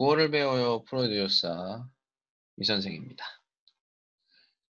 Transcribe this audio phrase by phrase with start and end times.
[0.00, 1.86] 구호를 배워요 프로듀서
[2.56, 3.22] 이 선생입니다.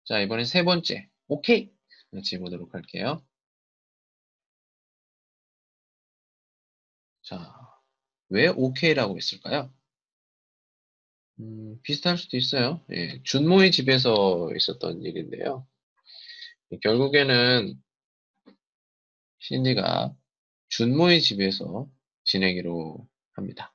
[0.05, 1.11] 자, 이번엔 세 번째.
[1.29, 1.71] 오케이.
[2.11, 3.23] 같이 보도록 할게요.
[7.21, 7.55] 자,
[8.31, 9.71] 왜 오케이라고 했을까요?
[11.41, 12.83] 음, 비슷할 수도 있어요.
[12.91, 15.69] 예, 준모의 집에서 있었던 일인데요.
[16.83, 17.75] 결국에는
[19.39, 20.17] 신디가
[20.71, 21.91] 준모의 집에서
[22.25, 23.75] 지내기로 합니다.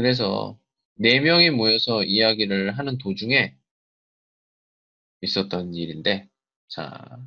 [0.00, 0.58] 그래서
[0.94, 3.54] 네 명이 모여서 이야기를 하는 도중에
[5.20, 6.26] 있었던 일인데,
[6.68, 7.18] 자,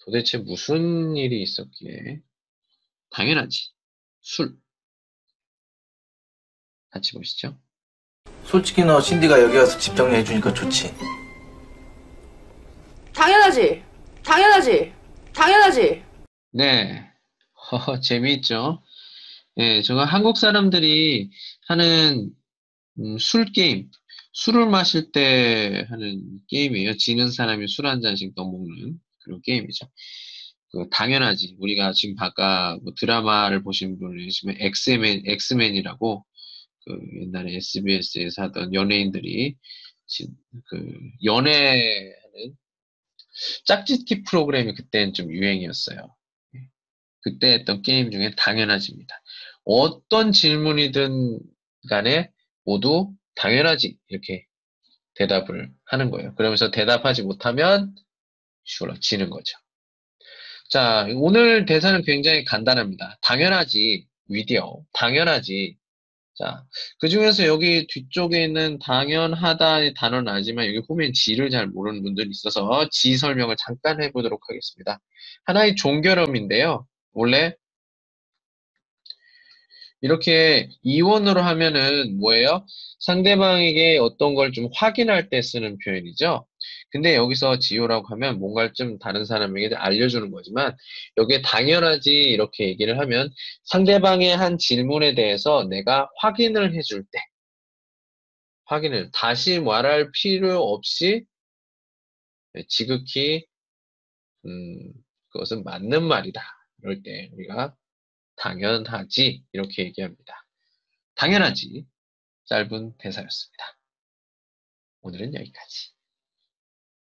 [0.00, 2.22] 도대체 무슨 일이 있었기에?
[3.10, 3.72] 당연하지.
[4.22, 4.56] 술.
[6.88, 7.60] 같이 보시죠.
[8.46, 10.94] 솔직히 너 신디가 여기 와서 집 정리해주니까 좋지.
[13.14, 13.84] 당연하지.
[14.24, 14.94] 당연하지.
[15.34, 16.02] 당연하지.
[16.52, 17.12] 네.
[17.70, 18.82] 허허, 재미있죠?
[19.58, 21.30] 예, 저거 한국 사람들이
[21.68, 22.30] 하는
[23.00, 23.90] 음, 술 게임,
[24.34, 26.96] 술을 마실 때 하는 게임이에요.
[26.98, 29.86] 지는 사람이 술 한 잔씩 더 먹는 그런 게임이죠.
[30.72, 31.56] 그 당연하지.
[31.60, 36.26] 우리가 지금 아까 뭐 드라마를 보신 분이 있으면 엑스맨, 엑스맨이라고
[36.86, 39.56] 그 옛날에 SBS에서 하던 연예인들이
[40.06, 40.28] 지-
[40.68, 42.12] 그 연애하는
[43.66, 46.14] 짝짓기 프로그램이 그때는 좀 유행이었어요.
[47.22, 49.14] 그때 했던 게임 중에 당연하지입니다.
[49.68, 51.40] 어떤 질문이든
[51.90, 52.30] 간에
[52.64, 54.46] 모두 당연하지 이렇게
[55.14, 56.34] 대답을 하는 거예요.
[56.36, 57.94] 그러면서 대답하지 못하면
[58.64, 59.58] 슈러 지는 거죠.
[60.70, 63.18] 자, 오늘 대사는 굉장히 간단합니다.
[63.20, 64.80] 당연하지, 위디어.
[64.94, 65.76] 당연하지.
[66.38, 66.64] 자,
[66.98, 72.88] 그 중에서 여기 뒤쪽에 있는 당연하다의 단어는 아지만 여기 보면 지를 잘 모르는 분들이 있어서
[72.90, 74.98] 지 설명을 잠깐 해보도록 하겠습니다.
[75.44, 76.86] 하나의 종결음인데요.
[77.12, 77.54] 원래
[80.00, 82.64] 이렇게 이원으로 하면은 뭐예요?
[83.00, 86.46] 상대방에게 어떤 걸 좀 확인할 때 쓰는 표현이죠.
[86.90, 90.76] 근데 여기서 지효라고 하면 뭔가를 좀 다른 사람에게 알려주는 거지만
[91.16, 93.30] 여기에 당연하지 이렇게 얘기를 하면
[93.64, 97.20] 상대방의 한 질문에 대해서 내가 확인을 해줄 때
[98.66, 101.24] 확인을 다시 말할 필요 없이
[102.68, 103.44] 지극히
[104.46, 104.92] 음,
[105.30, 106.42] 그것은 맞는 말이다.
[106.82, 107.74] 이럴 때 우리가
[108.38, 110.46] 당연하지 이렇게 얘기합니다.
[111.14, 111.86] 당연하지
[112.46, 113.78] 짧은 대사였습니다.
[115.02, 115.97] 오늘은 여기까지.